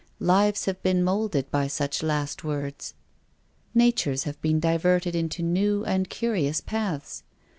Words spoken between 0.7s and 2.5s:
been moulded by such last